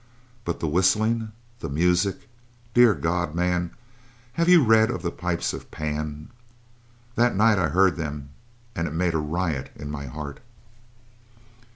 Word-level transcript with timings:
But 0.45 0.59
the 0.59 0.67
whistling 0.67 1.31
the 1.59 1.69
music! 1.69 2.27
Dear 2.73 2.95
God, 2.95 3.35
man, 3.35 3.69
have 4.33 4.49
you 4.49 4.63
read 4.65 4.89
of 4.89 5.03
the 5.03 5.11
pipes 5.11 5.53
of 5.53 5.69
Pan? 5.69 6.31
That 7.13 7.35
night 7.35 7.59
I 7.59 7.67
heard 7.69 7.97
them 7.97 8.29
and 8.75 8.87
it 8.87 8.95
made 8.95 9.13
a 9.13 9.19
riot 9.19 9.69
in 9.75 9.91
my 9.91 10.07
heart. 10.07 10.39